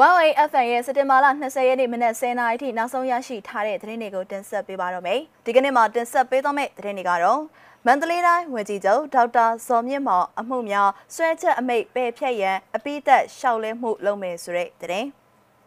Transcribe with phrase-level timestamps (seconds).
[0.00, 7.40] Huawei FM ရဲ့စက်တင်ဘာလ20ရက်နေ့မနက်10:00နာရီထိနောက်ဆုံးရရှိထားတဲ့သတင်းတွေကိုတင်ဆက်ပေးပါတော့မယ်။ဒီကနေ့မှာတင်ဆက်ပေးသွားမယ့်သတင်းတွေကတော့
[7.86, 15.06] မန္တလေးတိုင်းဝန်ကြီးချုပ်ဒေါက်တာဇော်မြင့်မောင်အမှုများဆွဲချက်အမိတ်ပယ်ဖြတ်ရန်အပိသက်ရှောက်လဲမှုလုပ်မယ်ဆိုတဲ့သတင်း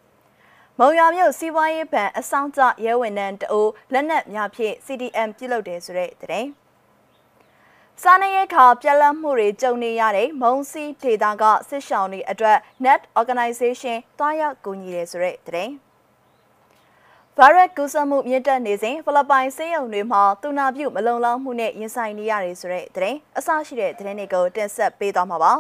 [0.80, 6.50] ။မုံရွာမြို့စီးပွားရေးဘဏ်အဆောင်ကျရဲဝန်ထမ်းတအိုးလက်နက်များဖြင့် CDM ပြုလုပ်တယ်ဆိုတဲ့သတင်း။
[8.04, 15.74] စားနပ်ရိက္ခာပြက်လက်မှုတွေကြုံနေရတဲ့မုံစီဒေတာကစစ်ရှောင်းတွေအတွက် Net Organization တွားရောက်ကူညီတယ်ဆိုတဲ့သတင်း
[17.38, 25.54] ဗိုင်းရပ်ကူးစက်မှုမြင့်တက်နေစဉ်ဖိလစ်ပိုင်ဆေးရုံတွေမှာတူနာပြုမလုံလောက်မှုနဲ့ရင်ဆိုင်နေရတယ်ဆိုတဲ့သတင်းအစရှိတဲ့သတင်းတွေကိုတင်ဆက်ပေးသွားမှာပါ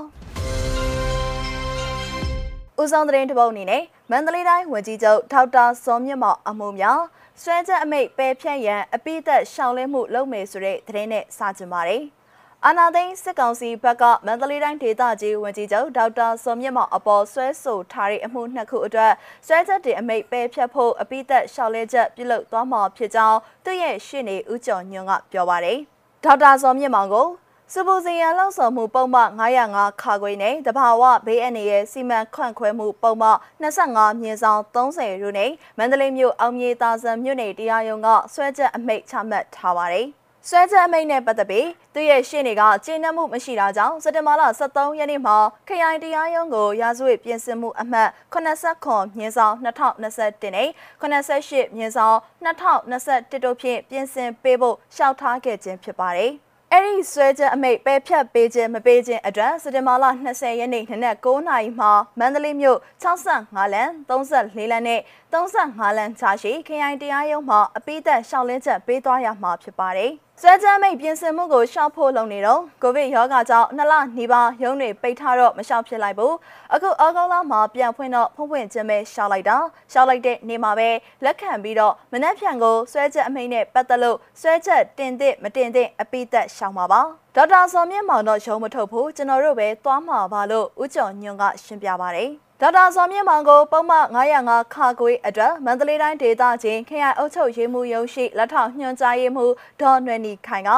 [2.82, 7.02] ဦးဆောင်သတင်းတစ်ပုဒ်အနေနဲ့မန္တလေးတိုင်းဝန်ကြီးချုပ်ဒေါက်တာစောမြင့်မောင်အမှုများ
[7.42, 12.04] ဆွဲချက်အမိတ်ပယ်ဖြတ်ရန်အပိသက်ရှောင်လင်းမှုလုပ်မယ်ဆိုတဲ့သတင်းနဲ့စကြပါတယ်။
[12.68, 19.14] အာနာသိန်းစစ်ကောင်စီဘက်ကမန္တလေးတိုင်းဒေသကြီးဝန်ကြီးချုပ်ဒေါက်တာစောမြင့်မောင်အပေါ်ဆွဲဆိုထားတဲ့အမှုနှစ်ခုအတွက်
[19.48, 25.78] ဆွဲချက်တင်အမိတ်ပယ်ဖြတ်ဖို့အပိသက်ရှောက်လဲချက်ပြုလုပ်သွားမှာဖြစ်ကြောင်းသူ့ရဲ့ရှင်းနေဦးကျော်ညွန့်ကပြောပါတယ်။
[26.24, 27.28] ဒေါက်တာစောမြင့်မောင်ကို
[27.74, 40.08] စပူစီယန်လောက်ဆောင်မှုပုံမှန်905ခါခွေနဲ့တဘာဝဘေးအန္တရာယ်စီမံခန့်ခွဲမှုပုံမှန်25မြင်းဆောင်30ရုနဲ့မန္တလေးမြို့အောင်မြေသာစံမြို့နယ်တရားရုံးကဆွဲချက်အမိတ်ချမှတ်ထားပါတယ်။
[40.48, 50.70] ဆွဲချက်အမိန့်နဲ့ပတ်သက်ပြီးသူရဲ့ရှင်းတွေကကျေနပ်မှုမရှိတာကြောင့်စက်တင်ဘာလ23ရက်နေ့မှာခရိုင်တရားရုံးကိုရာဇဝတ်ပြင်ဆင်မှုအမှတ်89မြင်းဆောင်2021နဲ့
[51.02, 56.34] 88မြင်းဆောင်2021တို့ဖြင့်ပြင်ဆင်ပေးဖို့ရှောက်ထားခဲ့ခြင်းဖြစ်ပါတယ်။
[56.74, 65.02] အဲ့ဒီဆွဲချက်အမိတ်ပယ်ဖြတ်ပေးခြင်းမပေးခြင်းအတွက်စက်တင်ဘာလ20ရက်နေ့နနက်9:00နာရီမှာမန္တလေးမြို့65လမ်း34လမ်းနဲ့
[65.34, 70.12] 35လမ်းချာရှိခရိုင်တရားရုံးမှာအပိသက်ရှောက်လင်းချက်ပေးသွားရမှာဖြစ်ပါတယ်။
[70.44, 76.36] ဆွဲချမ်းမိတ်ပြင်ဆင်မှုကိုရှောက်ဖို့လုပ်နေတော့ကိုဗစ်ရောဂါကြောင့်နှစ်လနီးပါးရုံးတွေပိတ်ထားတော့မရှောက်ဖြစ်လိုက်ဘူး
[76.74, 79.58] အခုအောက်ကောင်းလာမှာပြန်ဖွင့်တော့ဖုံးဖွင့်ခြင်းပဲရှောက်လိုက်တာ
[79.92, 80.90] ရှောက်လိုက်တဲ့နေမှာပဲ
[81.26, 87.02] လက်ခံပြီးတော့မနှက်ဖြန်ကိုဆွဲချက်အမိတ်နဲ့ပတ်သက်လို့ဆွဲချက်တင်သင့်မတင်သင့်အပိသက်ရှောက်မှာပါ
[87.36, 92.32] ဒေါက်တာစောမြင့်မောင်တော့ရုံးမထုတ်ဘူးကျွန်တော်တို့ပဲသွားမှာပါလို့ဦးကျော်ညွန့်ကရှင်းပြပါတယ်
[92.64, 100.72] ဒေါက်တာစောမြင့်မောင်ကိုပုံမှန်905ခါကွေးအတွက်မန္တလေးတိုင်းဒေသချင်းခရိုင်အုပ်ချုပ်ရေးမှူးရုံးရှိလက်ထောက်ညွှန်ကြားရေးမှူးဒေါ်နွယ်နီခိုင်က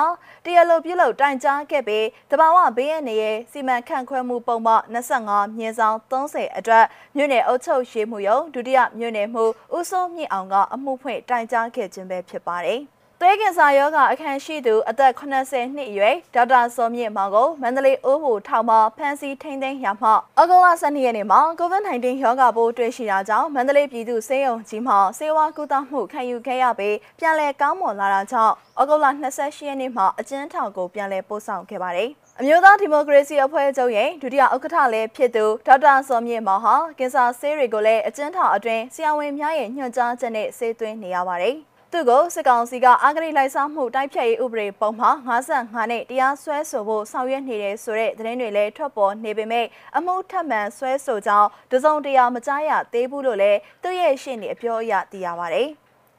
[0.46, 6.86] တရားလိုပြုလုပ်တိုင်ကြားခဲ့ပြီးတဘာဝဘေးရနေရဲ့စီမံခန့်ခွဲမှုပုံမှန်25မြင်းဆောင်30အတွက်
[7.16, 12.82] မြို့နယ်အုပ်ချုပ်ရေးမှူးရုံးဒုတိယမြို့နယ်မှူးဦးစိုးမြင့်အောင်ကအမှုဖွင့်တိုင်ကြားခဲ့ခြင်းပဲဖြစ်ပါတယ်။
[13.25, 32.09] သွေးကင်ဆာရောဂါအခမ်းရှိသူအသက်80နှစ်အရွယ်ဒေါက်တာစောမြင့်မောင်ကိုမန္တလေးအိုးဟူထောင်မှာဖမ်းဆီးထိန်းသိမ်းရမှအဂုလ12ရက်နေ့မှာ COVID-19 ရောဂါပိုးတွေ့ရှိတာကြောင့်မန္တလေးပြည်သူ့ဆေးရုံကြီးမှာဆေးဝါးကုသမှုခံယူခဲ့ရပြီးပြန်လည်ကောင်းမွန်လာတာကြောင့်အဂုလ28ရက်နေ့မှာအကျဉ်းထောင်ကိုပြန်လည်ပို့ဆောင်ခဲ့ပါတယ်။
[32.40, 41.57] အမျိုးသားဒီမိုကရေစီအဖွဲ့ချုပ်ရဲ့ဒုတိယဥက္ကဋ္ဌလည်းဖြစ်သူဒေါက်တာစောမြင့်မောင်ဟာကင်ဆာဆေးတွေကိုလည်းအကျဉ်းထောင်အတွင်းဆရာဝန်များရဲ့ညွှန်ကြားချက်နဲ့ဆေးသွင်းနေရပါတယ်။
[41.96, 49.66] သူ့ကိုစစ်ကောင်စီကအာဂရိလိုက်စားမှုတိုက်ဖြတ်ရေးဥပဒေပုံမှာ55နဲ့တရားစွဲဆိုဖို့ဆောင်ရွက်နေတယ်ဆိုတဲ့သတင်းတွေလည်းထွက်ပေါ်နေပေမဲ့
[49.98, 55.70] အမှုထပ်မံဆွဲဆိုကြောင်းတစုံတရာမကြားရသေးဘူးလို့လည်းသူ့ရဲ့ရှင်းနေအပြောအရသိရပါတယ်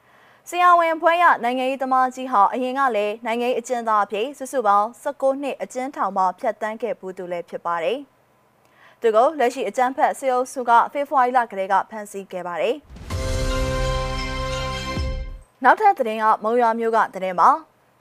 [0.49, 7.99] ။ဆရာဝန်ဖွဲ့ရနိုင်ငံရေးသမားကြီးဟာအရင်ကလည်းနိုင်ငံရေးအကျဉ်းသားအဖြစ်စုစုပေါင်း19နှစ်အကျဉ်းထောင်မှာဖြတ်တန်းခဲ့ဘူးသူလည်းဖြစ်ပါတယ်။
[9.01, 12.77] သူကလက်ရှိအကြမ်းဖက်စေအုပ်စုကဖေဖော်ဝါရီလကတည်းကဖမ်းဆီးခဲ့ပါတယ်။
[15.63, 17.49] နောက်ထပ်သတင်းကမုံရွာမြို့ကသတင်းပါ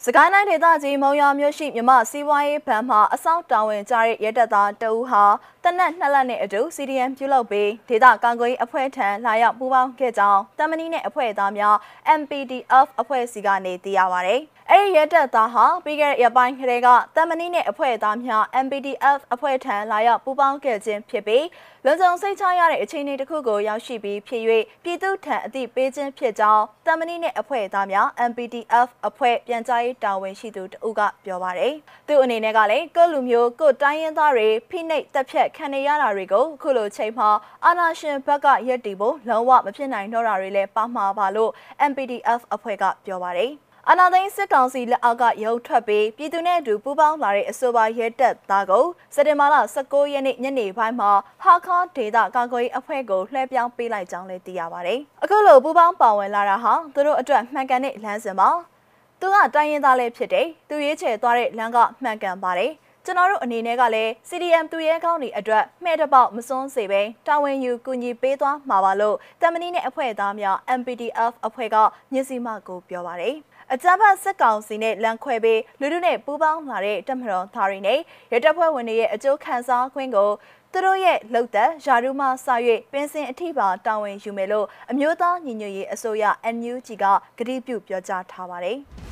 [0.03, 5.25] စကိုင်းတိုင်းဒေသကြီးမုံရွာမြို့ရှိမြမစီးပွားရေးဘဏ်မှအစောင့်တာဝန်ကျတဲ့ရဲတပ်သားတဦးဟာ
[5.65, 11.77] တနက်နှစ်လက်နဲ့အတူ CDM ပြုလုပ်ပြီးဒေသကာကွယ်အဖွဲ့ထံလာရောက်ပူးပေါင်းခဲ့ကြောင်းတမနီနဲ့အဖွဲ့သားများ
[12.21, 14.35] MPDF အဖွဲ့စီကနေသိရပါဗျ။
[14.71, 21.47] အဲ့ဒီရဲတပ်သားဟာပြီးခဲ့တဲ့ရက်ပိုင်းကလေးကတမနီနဲ့အဖွဲ့သားများ MPDF အဖွဲ့ထံလာရောက်ပူးပေါင်းခဲ့ခြင်းဖြစ်ပြီး
[21.85, 24.43] လွန်ဆောင်စိတ်ချရတဲ့အခြေအနေတစ်ခုကိုရောက်ရှိပြီးဖြစ်၍
[24.85, 31.73] ပြည်သူထံအသိပေးခြင်းဖြစ်ကြောင်းတမနီနဲ့အဖွဲ့သားများ MPDF အဖွဲ့ပြန်ကြားရေးတာဝန်ရှိသူတဦးကပြောပါတယ်။
[32.09, 37.31] သူအနေနဲ့ကလည်းကိုလူမျိုးကိုတိုင်းရင်းသားတွေဖိနှိပ်တပ်ဖြတ်ခံနေရတာတွေကိုခုလိုချိန်မှာ
[37.65, 41.51] အာဏာရှင်ဘက်ကရက်တီဖို့လုံးဝမဖြစ်နိုင်တော့တာတွေလည်းပါမှာပါလို့
[41.91, 43.53] MPDF အဖွဲ့ကပြောပါတယ်။
[43.91, 48.85] အာနာသိန်းစစ်ကောင်စီလက်အောက်ကရုံထွက်ပြီးပြည်သူနဲ့အတူပူးပေါင်းလာတဲ့အဆိုပါရဲတပ်သားကို
[49.15, 51.11] စက်တင်ဘာလ19ရက်နေ့ညနေပိုင်းမှာ
[51.43, 58.51] ဟာခါဒေတာကာကွယ်အဖွဲ့ကိုလှည့်ပြောင်းပေးလိုက်ကြောင်းလည်းသိရပါတယ်။အခုလိုပူးပေါင်းပါဝင်လာတာဟာသူတို့အတွက်မှန်ကန်တဲ့လမ်းစဉ်ပါ။
[59.21, 62.73] သူကတိုင်းရင်းသားလည်းဖြစ်တယ်။သူရေးချယ်သွားတဲ့လမ်းကမှန်ကန်ပါတယ်။
[63.05, 71.77] ကျွန်တော်တို့အနေနဲ့ကလည်း CDM သူရဲကောင်းတွေအတွက်မှဲ့တပေါက်မစွန်းစေပဲတာဝန်ယူကူညီပေးသွားမှာပါလို့တမနီနဲ့အဖွဲ့သားများ MPDF အဖွဲ့က
[72.13, 73.35] ညစီမကိုပြောပါတယ်။
[73.73, 77.99] အကြမ်းဖက်စစ်ကောင်စီနဲ့လမ်းခွဲပြီးလူလူနဲ့ပူးပေါင်းလာတဲ့တပ်မတော်သားတွေနဲ့
[78.33, 80.31] ရဲတပ်ဖွဲ့ဝင်တွေရဲ့အကျိုးခံစားခွင့်ကို
[80.73, 82.49] သူတို့ရဲ့လှုပ်သက်ယာရုမှစ၍
[82.93, 86.25] ပင်စင်အထိပါတာဝန်ယူမယ်လို့အမျိုးသားညီညွတ်ရေးအစိုးရ
[86.55, 87.05] NUG က
[87.39, 88.81] ကတိပြုပြောကြားထားပါတယ်။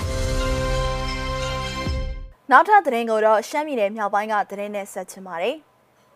[2.54, 5.56] နောက်ထပ်သတင်းကိုတော့ရှမ်းပြည်နယ်မြောက်ပိုင်းကသတင်းနဲ့ဆက်ချင်ပါတယ်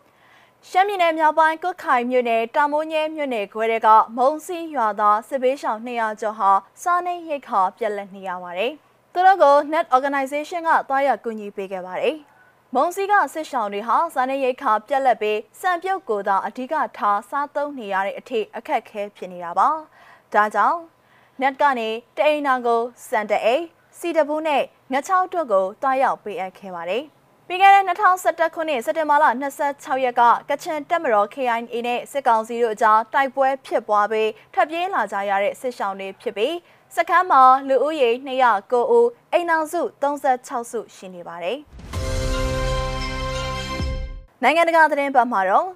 [0.69, 6.51] ။ရှမ်းပြည်နယ်မြောက်ပိုင်းကုတ်ခိုင်မြို့နယ်တာမိုးညဲမြို့နယ်ခွဲတွေကမုံစီရွာသားစစ်ဘေးရှောင်200ကျော်ဟာ
[6.81, 8.71] စားနေရိတ်ခါပြက်လက်နေရပါတယ်။
[9.13, 12.15] သူတို့ကို Net Organization ကတွားရကူညီပေးခဲ့ပါတယ်။
[12.75, 19.69] မုံစီကစစ်ရှောင်တွေဟာစားနေရိတ်ခါပြက်လက်ပြီးစံပြုတ်ကိုသာအဓိကထားစားသုံးနေရတဲ့အထိအခက်ခဲဖြစ်နေတာပါ။
[20.33, 20.79] ဒါကြောင့်
[21.41, 23.63] Net ကနေတအိမ်နာကိုစံတအိတ်
[23.99, 24.63] စီတဘူးနဲ့
[24.93, 27.03] ငချောက်တို့ကိုတွားရောက်ပေးအပ်ခဲ့ပါတယ်။
[27.47, 36.55] ပြီးခဲ့တဲ့2021ခုနှစ်စက်တင်ဘာလ26ရက်ကကချင်တက်မတော် KIA နဲ့စစ်ကောင်စီတို့အကြားတိုက်ပွဲဖြစ်ပွားပြီးထွက်ပြေးလာကြရတဲ့စစ်ရှောင်းတွေဖြစ်ပြီး
[36.95, 41.57] စခန်းမှာလူဦးရေ209ဦးအိမ်အောင်စု36စုရှိနေပါတယ်။
[44.43, 45.67] နိုင်ငံတကာသတင်းပတ်မှာတော့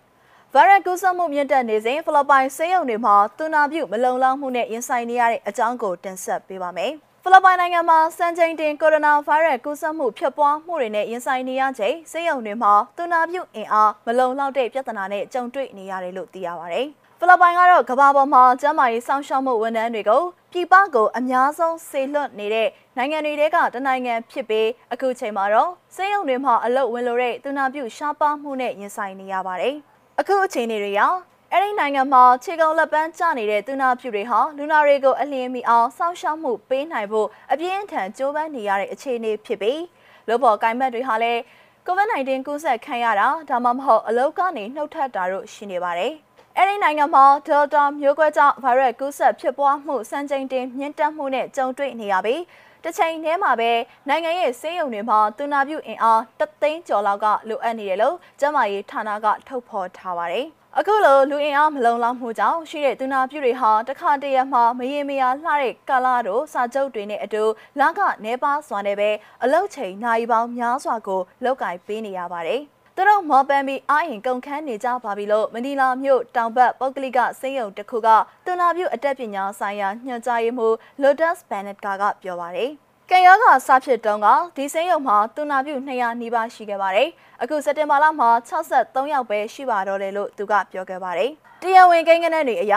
[0.56, 6.92] ဗိုင်းရပ်ကူးစက်မှုမြင့်တက်နေစဉ်ဖိလစ်ပိုင်ဆေးရုံတွေမှာတူနာပြုမလုံလောက်မှုနဲ့ရင်ဆိုင်နေရတဲ့အကြောင်းကိုတင်ဆက်ပေးပါမယ်။
[7.24, 16.88] ဖိလစ်ပိုင်နိုင်ငံမှာစံချိန်တင်ကိုရိုနာဗိုင်းရပ်စ်ကူးစက်မှုဖြစ်ပွားမှုတွေနဲ့ရင်ဆိုင်နေရချိန်ဆေးရုံတွေမှာသူနာပြုအင်အားမလုံလောက်တဲ့ပြဿနာနဲ့ကြုံတွေ့နေရတယ်လို့သိရပါတယ်။
[17.20, 29.78] ဖိလစ်ပိုင်ကတော့ကမ္ဘာပေါ်မှာကျန်းမာရေးစောင့်ရှောက်မှုဝန်ထမ်းတွေကိုပြည်ပကိုအများဆုံးဆေလွတ်နေတဲ့နိုင်ငံတွေကတနိုင်ငံဖြစ်ပြီးအခုချိန်မှာတော့ဆေးရုံတွေမှာအလုပ်ဝင်လို့တဲ့သူနာပြုရှားပါမှုနဲ့ရင်ဆိုင်နေရပါတယ်။
[30.20, 31.14] အခုအချိန်တွေရော
[31.52, 39.82] အဲ့ဒီနိုင်ငံမှာခြေကုံလက်ပန်းကျနေတဲ့သူနာပြုတွေဟာလူနာတွေကိုအလင်းမီအောင်စောင့်ရှောက်မှုပေးနိုင်ဖို့အပြင်းထန်ကြိုးပမ်းနေရတဲ့အခြေအနေဖြစ်ပြီး
[40.28, 41.40] လို့ပေါ်ကိုင်မက်တွေဟာလည်း
[41.88, 46.14] COVID-19 ကူးစက်ခံရတာဒါမှမဟုတ်အလုပ်ကနေနှုတ်ထက်တာတို့ရှိနေပါတယ်။
[46.58, 52.42] အဲဒီနိုင်ငံမှာ Delta မျိုးကွဲကြောင့်ဗိုင်းရပ်ကူးစက်ဖြစ်ပွားမှုစံချိန်တင်မြင့်တက်မှုနဲ့ကြုံတွေ့နေရပြီး
[52.84, 53.72] တစ်ချိန်တည်းမှာပဲ
[54.08, 67.44] နိုင်ငံရဲ့စေယုံတွေမှာတူနာပြုအင်အားတသိန်းကျော်လောက်ကလိုအပ်နေတယ်လို့ကျန်းမာရေးဌာနကထုတ်ဖော်ထားပါတယ်။အခုလိုလူအင်အားမလုံလောက်မှုကြောင့်ရှိတဲ့သူနာပြုတွေဟာတခါတရံမှာမရေမရာလှတဲ့ကာလာတို့စာချုပ်တွေနဲ့အတူ
[67.80, 69.10] လကနေပါစွာနဲ့ပဲ
[69.44, 72.62] အလုတ်ချိန်နိုင်ပေါင်းများစွာကိုလောက်ကင်ပေးနေရပါတယ်။
[73.02, 78.08] သူတို့မော်ပန်ပြီးအာရင်ကုန်ခန်းနေကြပါပြီလို့မနီလာမြို့တောင်ဘက်ပုတ်ကလိကစိမ့်ရုံတစ်ခုက
[78.46, 81.88] သူနာပြုအတက်ပညာဆိုင်ရာညွှန်ကြားရေးမှူး Lotus Bennett က
[82.22, 82.70] ပြောပါတယ်။
[83.10, 87.10] ကံရောဂါစဖြစ်တုန်းကဒီစိမ်းရုံမှာတူနာပြု200နီးပါးရှိခဲ့ပါတယ်။
[87.42, 91.32] အခုစက်တင်ဘာလမှာ63ယောက်ပဲရှိပါတော့တယ်လို့သူကပြောခဲ့ပါတယ်။
[91.64, 92.74] တရားဝင်ကိန်းဂဏန်းတွေအရ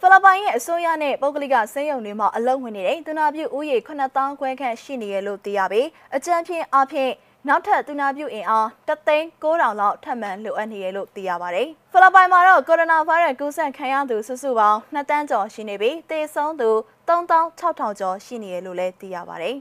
[0.00, 7.10] ဖိလစ်ပိုင်ရဲ့အစိုးရနဲ့ပုဂ္ဂလိကစိမ်းရုံတွေမှာအလုပ်ဝင်နေတဲ့တူနာပြုဦးရေ9000ခွဲခန့်ရှိနေရလို့သိရပြီးအကြံဖြင့်အဖြစ်
[7.48, 16.70] နောက်ထပ်သူနာပြုအင်အားတသိန်း9000လောက်ထပ်မံလိုအပ်နေရလို့သိရပါတယ်။ဖိလစ်ပိုင်မှာတော့ကိုရိုနာဗိုင်းရပ်စ်ကူးစက်ခံရသူစုစုပေါင်း2တန်းကျော်ရှိနေပြီးသေဆုံးသူ
[17.08, 19.56] 3600ကျော်ရှိနေရလို့လည်းသိရပါတယ်။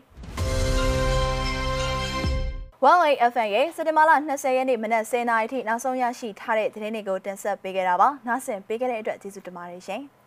[2.91, 3.00] One
[3.31, 10.03] FM ရဲ့စက်တင်ဘာလ20ရက်နေ့မနက်10:00နာရီထိနောက်ဆုံးရရှိထားတဲ့သတင်းတွေကိုတင်ဆက်ပေးခဲ့တာပါ။နားဆင်ပေးခဲ့တဲ့အတွက်ကျေးဇူးတင်ပါတယ်ရှင်။